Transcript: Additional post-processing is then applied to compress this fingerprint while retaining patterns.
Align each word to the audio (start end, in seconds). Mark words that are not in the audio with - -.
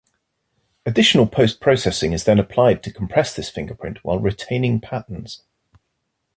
Additional 0.83 1.27
post-processing 1.27 2.11
is 2.11 2.23
then 2.23 2.39
applied 2.39 2.81
to 2.81 2.91
compress 2.91 3.35
this 3.35 3.51
fingerprint 3.51 4.03
while 4.03 4.17
retaining 4.19 4.79
patterns. 4.81 5.43